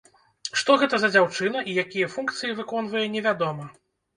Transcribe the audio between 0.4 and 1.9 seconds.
Што гэта за дзяўчына і